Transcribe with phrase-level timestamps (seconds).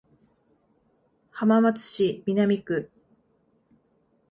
[1.29, 2.89] 浜松市南区